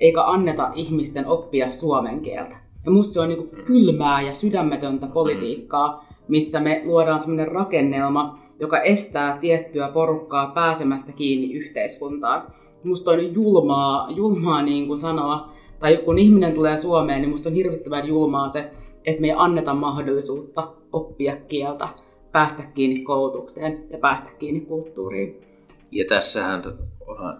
[0.00, 2.56] eikä anneta ihmisten oppia suomen kieltä.
[2.84, 8.80] Ja musta se on niin kylmää ja sydämetöntä politiikkaa, missä me luodaan sellainen rakennelma, joka
[8.80, 12.42] estää tiettyä porukkaa pääsemästä kiinni yhteiskuntaan.
[12.84, 17.54] Musta on julmaa, julmaa niin kuin sanoa, tai kun ihminen tulee Suomeen, niin musta on
[17.54, 18.70] hirvittävän julmaa se,
[19.04, 21.88] että me ei anneta mahdollisuutta oppia kieltä,
[22.32, 25.45] päästä kiinni koulutukseen ja päästä kiinni kulttuuriin.
[25.90, 26.62] Ja tässähän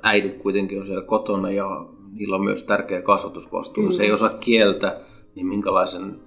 [0.02, 3.85] äidit kuitenkin on siellä kotona ja niillä on myös tärkeä kasvatusvastuu.
[3.85, 5.00] Jos ei osaa kieltä,
[5.35, 6.20] niin minkälaisen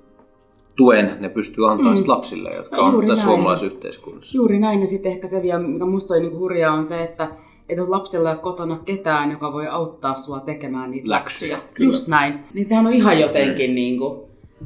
[0.76, 2.04] tuen ne pystyy antamaan mm.
[2.08, 4.38] lapsille, jotka no, on tässä suomalaisessa yhteiskunnassa.
[4.38, 7.28] Juuri näin, ja sitten ehkä se vielä, mikä musta on niin hurjaa, on se, että
[7.70, 11.58] että lapsella ei ole kotona ketään, joka voi auttaa sua tekemään niitä läksyjä.
[11.58, 11.86] läksyjä.
[11.86, 12.40] Just näin.
[12.54, 13.76] Niin sehän on ihan jotenkin, mm.
[13.76, 14.20] niin kuin,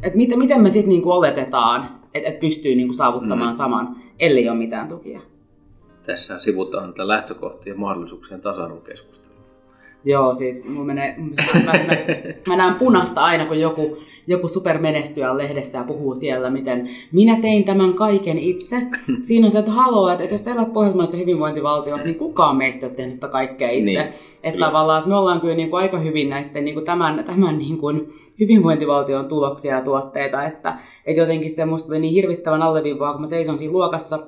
[0.03, 3.57] että miten, miten me sitten niin oletetaan, että, että pystyy niin kuin saavuttamaan mm.
[3.57, 5.19] saman, ellei ole mitään tukia.
[6.05, 9.33] Tässä sivutaan tätä lähtökohtien mahdollisuuksien tasa-arvon keskustelua.
[10.05, 11.95] Joo, siis mun menee, mä, mä, mä,
[12.47, 17.41] mä näen punasta aina, kun joku, joku supermenestyjä on lehdessä ja puhuu siellä, miten minä
[17.41, 18.75] tein tämän kaiken itse.
[19.21, 23.19] Siinä on se, että haluaa, että, jos elät pohjoismaisessa hyvinvointivaltiossa, niin kukaan meistä on tehnyt
[23.31, 24.03] kaikkea itse.
[24.03, 24.13] Niin,
[24.43, 27.57] että tavallaan, että me ollaan kyllä niin kuin aika hyvin näiden niin kuin tämän, tämän
[27.57, 33.11] niin kuin hyvinvointivaltion tuloksia ja tuotteita, että, että jotenkin se musta oli niin hirvittävän alleviivaa,
[33.11, 34.19] kun mä seison siinä luokassa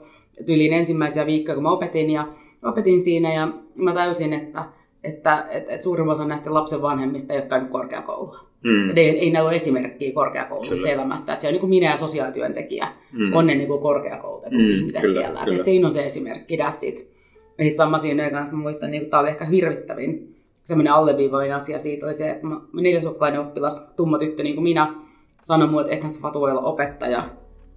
[0.46, 2.28] tyyliin ensimmäisiä viikkoja, kun mä opetin ja
[2.64, 4.66] opetin siinä ja mä täysin, että
[5.04, 8.40] että et, et suurin osa näistä lapsen vanhemmista ei ole käynyt korkeakoulua.
[8.64, 8.98] Mm.
[8.98, 10.92] Ei, ei näillä ole esimerkkiä korkeakoulusta kyllä.
[10.92, 11.34] elämässä.
[11.34, 13.34] Että se on niin kuin minä ja sosiaalityöntekijä mm.
[13.34, 15.40] on ne niin kuin korkeakoulutetut mm, ihmiset kyllä, siellä.
[15.44, 15.56] Kyllä.
[15.56, 17.16] Että siinä on se esimerkki, that's it.
[17.58, 21.80] Ja sitten sama siinä kanssa mä muistan, niin tämä oli ehkä hirvittävin semmoinen alleviivoin asia
[21.80, 24.94] siitä oli se, että mä, neljäsukkalainen oppilas, tumma tyttö niin kuin minä,
[25.42, 27.30] sanoi mulle, että ethän sä Fatu voi olla opettaja,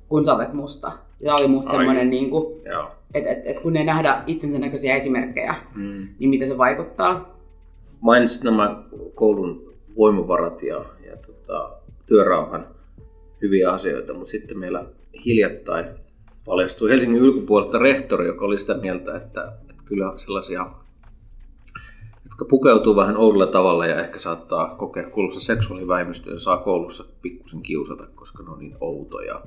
[0.09, 0.93] kun sä olet musta.
[1.23, 2.61] Ja oli musta semmoinen, niin kuin,
[3.15, 6.09] että et, et kun ei nähdä itsensä näköisiä esimerkkejä, mm.
[6.19, 7.39] niin miten se vaikuttaa.
[8.01, 8.83] Mainitsit nämä
[9.15, 11.71] koulun voimavarat ja, ja tota,
[12.07, 12.67] työrauhan
[13.43, 14.85] hyviä asioita, mutta sitten meillä
[15.25, 15.87] hiljattain
[16.45, 20.67] paljastui Helsingin ulkopuolelta rehtori, joka oli sitä mieltä, että, että kyllä sellaisia,
[22.25, 28.07] jotka pukeutuu vähän oudolla tavalla ja ehkä saattaa kokea koulussa seksuaalivähemmistöjä, saa koulussa pikkusen kiusata,
[28.15, 29.41] koska ne on niin outoja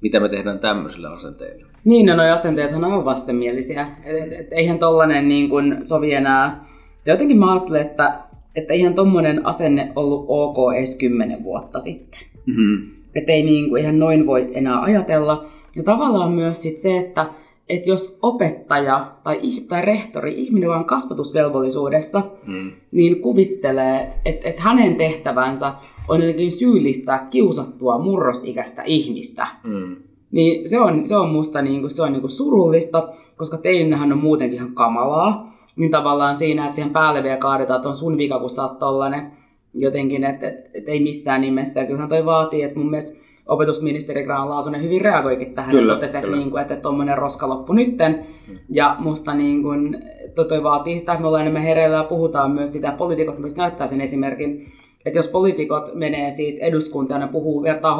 [0.00, 1.66] mitä me tehdään tämmöisillä asenteilla.
[1.84, 3.86] Niin, no noi asenteethan on vastenmielisiä.
[4.04, 6.64] Et, et, et, eihän tollanen niin kuin sovi enää.
[7.06, 8.18] Ja jotenkin mä ajattelen, että,
[8.54, 12.20] että eihän tommonen asenne ollut ok edes kymmenen vuotta sitten.
[12.46, 12.90] Mm-hmm.
[13.14, 15.46] Että ei niin kuin, ihan noin voi enää ajatella.
[15.76, 17.26] Ja tavallaan myös sit se, että
[17.68, 22.72] et jos opettaja tai, tai rehtori, ihminen on kasvatusvelvollisuudessa, mm.
[22.92, 25.72] niin kuvittelee, että et hänen tehtävänsä
[26.08, 29.46] on jotenkin syyllistää kiusattua murrosikäistä ihmistä.
[29.64, 29.96] Mm.
[30.30, 34.56] Niin se on, se on musta niinku, se on niinku surullista, koska teinnähän on muutenkin
[34.56, 35.58] ihan kamalaa.
[35.76, 38.78] Niin tavallaan siinä, että siihen päälle vielä kaadetaan, että on sun vika, kun sä oot
[38.78, 39.32] tollanen
[39.74, 41.80] jotenkin, että et, et ei missään nimessä.
[41.80, 45.96] Ja kyllähän toi vaatii, että mun mielestä opetusministeri Graan Laasonen hyvin reagoikin tähän kyllä, ja
[45.96, 48.26] totesi, että, niin kuin, että tuommoinen roska loppu nytten.
[48.48, 48.58] Mm.
[48.70, 50.04] Ja musta niin kuin,
[50.48, 53.86] toi vaatii sitä, että me ollaan enemmän hereillä ja puhutaan myös sitä, poliitikot myös näyttää
[53.86, 54.72] sen esimerkin,
[55.06, 57.96] että jos poliitikot menee siis eduskuntaan ja puhuu, vertaa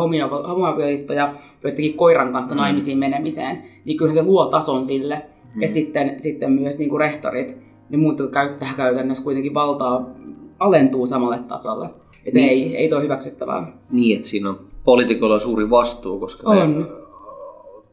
[0.49, 2.61] homoavioliittoja joidenkin koiran kanssa mm.
[2.61, 5.23] naimisiin menemiseen, niin kyllä se luo tason sille,
[5.55, 5.63] mm.
[5.63, 7.57] että sitten, sitten myös niin kuin rehtorit
[7.91, 10.11] ja muut käyttää käytännössä kuitenkin valtaa
[10.59, 11.87] alentuu samalle tasolle.
[12.27, 12.51] Että niin.
[12.51, 13.73] ei, ei tuo hyväksyttävää.
[13.91, 16.79] Niin, että siinä on poliitikolla suuri vastuu, koska on.
[16.79, 16.87] ne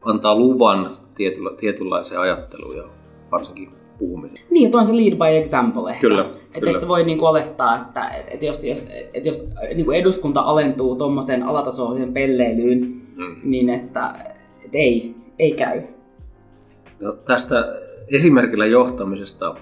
[0.02, 2.84] antaa luvan tietyllä, tietynlaiseen ajatteluun ja
[3.32, 4.38] varsinkin puhumisen.
[4.50, 6.00] Niin, on se lead by example ehkä.
[6.00, 6.30] Kyllä.
[6.54, 10.96] Että et se voi niinku olettaa, että et jos, jos, et jos niinku eduskunta alentuu
[10.96, 13.36] tuommoiseen alatasoiseen pelleilyyn, mm.
[13.44, 14.14] niin että
[14.64, 15.82] et ei, ei käy.
[17.00, 17.76] No, tästä
[18.08, 19.54] esimerkillä johtamisesta,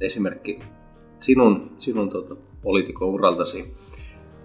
[0.00, 0.60] esimerkki
[1.20, 3.74] sinun, sinun tuota, poliitikon uraltasi,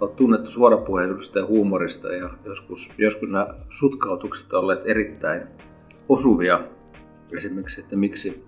[0.02, 5.48] olet tunnettu suorapuheisuudesta ja huumorista ja joskus, joskus nämä sutkautukset ovat olleet erittäin
[6.10, 6.60] osuvia.
[7.38, 8.44] Esimerkiksi, että miksi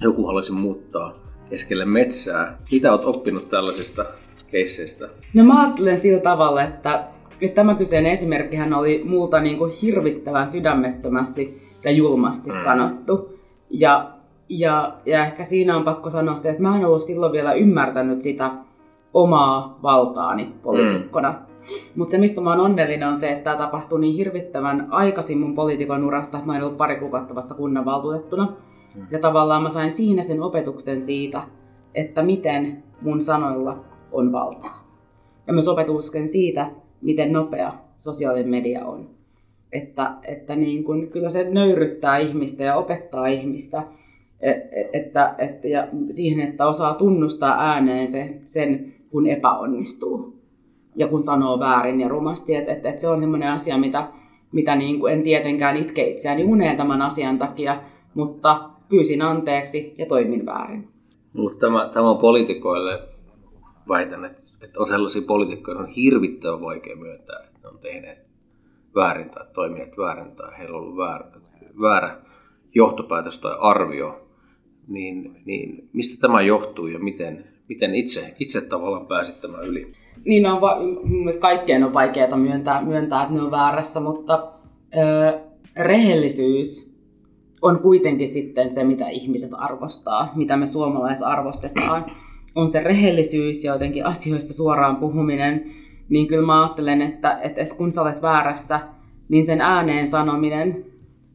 [0.00, 1.14] joku haluaisi muuttaa
[1.50, 2.58] keskelle metsää.
[2.72, 4.04] Mitä olet oppinut tällaisista
[4.50, 5.08] keisseistä?
[5.34, 7.04] No mä ajattelen sillä tavalla, että,
[7.40, 12.64] että tämä kyseinen esimerkkihän oli multa niin kuin hirvittävän sydämettömästi ja julmasti mm.
[12.64, 13.38] sanottu.
[13.70, 14.10] Ja,
[14.48, 18.22] ja, ja ehkä siinä on pakko sanoa se, että mä en ollut silloin vielä ymmärtänyt
[18.22, 18.50] sitä
[19.14, 21.30] omaa valtaani poliitikkona.
[21.30, 21.36] Mm.
[21.96, 25.54] Mutta se, mistä mä oon onnellinen, on se, että tämä tapahtui niin hirvittävän aikaisin mun
[25.54, 26.38] poliitikon urassa.
[26.44, 28.52] Mä en ollut pari kuukautta vasta kunnanvaltuutettuna.
[29.10, 31.42] Ja tavallaan mä sain siinä sen opetuksen siitä,
[31.94, 34.84] että miten mun sanoilla on valtaa.
[35.46, 36.70] Ja myös opetuksen siitä,
[37.02, 39.10] miten nopea sosiaalinen media on.
[39.72, 43.82] Että, että niin kun, kyllä se nöyryttää ihmistä ja opettaa ihmistä
[44.40, 50.38] e, e, että, että, ja siihen, että osaa tunnustaa ääneen se, sen, kun epäonnistuu
[50.96, 52.54] ja kun sanoo väärin ja rumasti.
[52.54, 54.08] Että, että, että se on sellainen asia, mitä,
[54.52, 57.80] mitä niin kuin en tietenkään itke itseäni uneen tämän asian takia,
[58.14, 60.88] mutta pyysin anteeksi ja toimin väärin.
[61.32, 63.02] Mutta tämä, tämä on poliitikoille,
[63.88, 68.18] väitän, että, että on sellaisia poliitikkoja, on hirvittävän vaikea myöntää, että ne on tehneet
[68.94, 71.24] väärin tai toimineet väärin tai heillä on ollut väärä,
[71.80, 72.16] väärä
[72.74, 74.26] johtopäätös tai arvio,
[74.88, 79.92] niin, niin mistä tämä johtuu ja miten, miten itse, itse tavallaan pääsit tämän yli?
[80.24, 84.52] Niin on, va- myös kaikkien on vaikeaa myöntää, myöntää, että ne on väärässä, mutta
[84.96, 85.40] ö,
[85.76, 86.93] rehellisyys
[87.64, 92.06] on kuitenkin sitten se, mitä ihmiset arvostaa, mitä me suomalaiset arvostetaan.
[92.54, 95.64] On se rehellisyys ja jotenkin asioista suoraan puhuminen,
[96.08, 98.80] niin kyllä mä ajattelen, että, että, että kun sä olet väärässä,
[99.28, 100.84] niin sen ääneen sanominen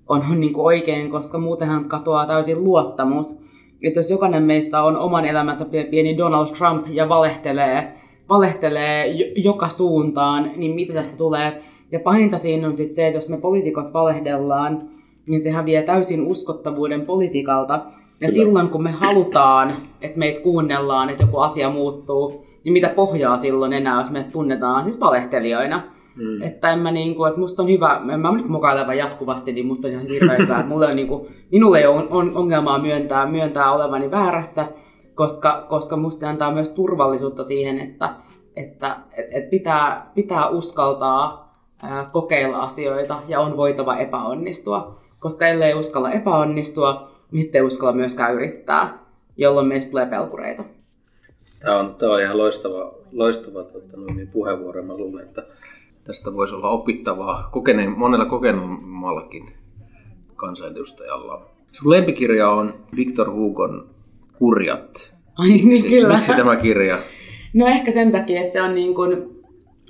[0.08, 3.44] on, on niin kuin oikein, koska muutenhan katoaa täysin luottamus.
[3.84, 7.94] Että jos jokainen meistä on oman elämänsä pieni Donald Trump ja valehtelee,
[8.30, 11.64] valehtelee joka suuntaan, niin mitä tästä tulee?
[11.92, 14.99] Ja pahinta siinä on sitten se, että jos me poliitikot valehdellaan,
[15.30, 17.74] niin sehän vie täysin uskottavuuden politiikalta.
[17.74, 17.82] Ja
[18.20, 18.32] Kyllä.
[18.32, 23.74] silloin kun me halutaan, että meitä kuunnellaan, että joku asia muuttuu, niin mitä pohjaa silloin
[23.74, 25.82] enää, jos me tunnetaan siis valehtelijoina.
[26.16, 26.42] Mm.
[26.42, 29.94] Että en mä niinku, että musta on hyvä, en mä mukailevan jatkuvasti, niin musta on
[29.94, 30.64] ihan hirveän hyvä.
[30.68, 34.66] Mulle on niinku, minulle ei ole on, ongelmaa myöntää, myöntää olevani väärässä,
[35.16, 38.14] koska, koska musta se antaa myös turvallisuutta siihen, että,
[38.56, 41.50] että et, et pitää, pitää uskaltaa
[41.84, 45.00] ää, kokeilla asioita ja on voitava epäonnistua.
[45.20, 48.98] Koska ellei uskalla epäonnistua, niin sitten ei uskalla myöskään yrittää,
[49.38, 50.64] jolloin meistä tulee pelkureita.
[51.60, 54.84] Tämä on, tämä on ihan loistava, loistava tota, niin puheenvuoro.
[54.84, 55.44] Mä luulen, että
[56.04, 59.54] tästä voisi olla opittavaa kokeneen, monella kokeneemmallakin
[60.36, 61.46] kansanedustajalla.
[61.72, 63.90] Sun lempikirja on Victor Hugon
[64.38, 65.14] Kurjat.
[65.38, 66.16] Ai niin, miksi, kyllä.
[66.16, 67.00] Miksi tämä kirja?
[67.54, 69.40] No ehkä sen takia, että se on niin kuin,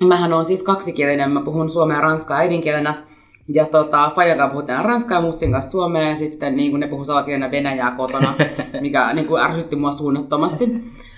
[0.08, 3.09] mähän on siis kaksikielinen, mä puhun suomea ja ranskaa äidinkielenä.
[3.54, 6.88] Ja tota, Fajan kanssa puhutaan ranskaa ja mutsin kanssa suomea ja sitten niin kuin ne
[6.88, 8.34] puhuu salakielenä venäjää kotona,
[8.80, 10.64] mikä niin kuin ärsytti mua suunnattomasti.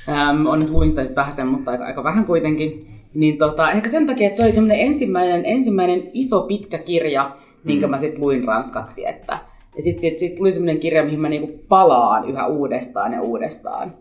[0.09, 2.87] Ähm, onneksi luin sitä vähän sen, mutta aika, aika vähän kuitenkin.
[3.15, 7.87] Niin tota, ehkä sen takia, että se oli semmoinen ensimmäinen, ensimmäinen iso pitkä kirja, minkä
[7.87, 7.91] mm.
[7.91, 9.07] mä sitten luin ranskaksi.
[9.07, 9.39] Että,
[9.77, 13.95] ja sitten sit, sit tuli semmoinen kirja, mihin mä niinku palaan yhä uudestaan ja uudestaan.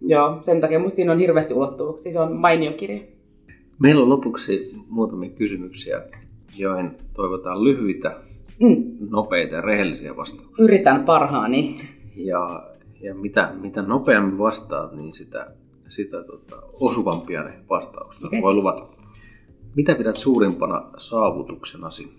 [0.00, 2.12] Joo, sen takia musta siinä on hirveästi ulottuvuuksia.
[2.12, 3.00] Se on mainio kirja.
[3.78, 6.02] Meillä on lopuksi muutamia kysymyksiä,
[6.56, 8.16] joihin toivotaan lyhyitä,
[8.60, 8.84] mm.
[9.10, 10.64] nopeita ja rehellisiä vastauksia.
[10.64, 11.80] Yritän parhaani.
[12.16, 12.66] Ja,
[13.00, 15.46] ja mitä, mitä nopeammin vastaat, niin sitä
[15.88, 18.24] sitä tota, osuvampia ne vastaukset.
[18.24, 18.42] Okay.
[18.42, 18.86] Voi luvata.
[19.74, 22.12] Mitä pidät suurimpana saavutuksenasi?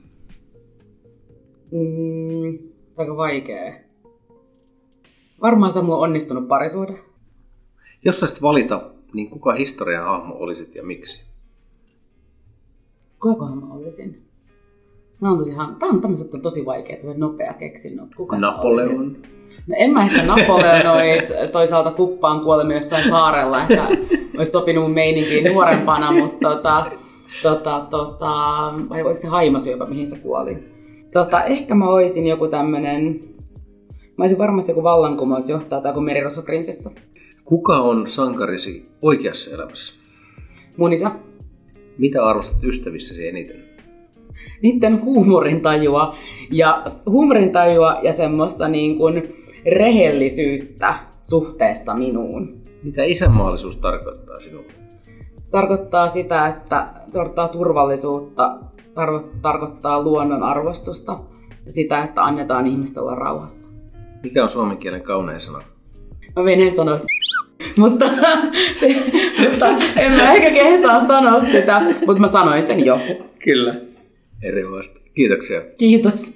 [1.72, 2.58] Mm,
[2.98, 3.74] aika vaikea.
[5.42, 6.94] Varmaan se on onnistunut parisuhde.
[8.06, 11.26] Jos saisit valita, niin kuka historian hahmo olisit ja miksi?
[13.22, 14.30] Kuka mä olisin?
[15.22, 18.16] Nämä on tosi, tämä on, tämmöiset on tosi vaikeita, nopea keksinnut.
[18.16, 19.18] Kuka Napoleon.
[19.68, 23.88] No en mä ehkä Napoleon olisi toisaalta kuppaan kuolemi jossain saarella, ehkä
[24.38, 26.92] olisi sopinut mun meininkiin nuorempana, mutta tota,
[27.44, 28.34] tota, tota,
[28.90, 30.58] vai oliko se haimasyöpä, mihin se kuoli?
[31.14, 33.20] Tota, ehkä mä olisin joku tämmönen,
[34.18, 36.92] mä olisin varmasti joku vallankumousjohtaja tai joku merirosvoprinsessa.
[37.46, 40.00] Kuka on sankarisi oikeassa elämässä?
[40.78, 41.12] Mun isä.
[42.00, 43.64] Mitä arvostat ystävissäsi eniten?
[44.62, 46.16] Niiden huumorintajua
[46.52, 52.58] ja, huumorintajua ja semmoista niin kuin, rehellisyyttä suhteessa minuun.
[52.84, 54.72] Mitä isänmaallisuus tarkoittaa sinulle?
[55.44, 61.20] Se tarkoittaa sitä, että se tarkoittaa turvallisuutta, tar- tarkoittaa luonnon arvostusta
[61.66, 63.80] ja sitä, että annetaan ihmistä olla rauhassa.
[64.24, 65.62] Mikä on suomen kielen kaunein sana?
[66.36, 67.08] Mä menen sanoa, että
[67.78, 68.06] mutta,
[68.80, 68.96] se,
[69.50, 69.68] mutta
[69.98, 73.00] en mä ehkä kehtaa sanoa sitä, mutta mä sanoin sen jo.
[73.44, 73.76] Kyllä.
[74.44, 75.00] Erinomaista.
[75.14, 75.62] Kiitoksia.
[75.78, 76.34] Kiitos.